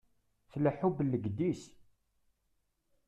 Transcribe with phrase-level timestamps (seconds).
[0.51, 1.63] Tleḥḥu bellegdis.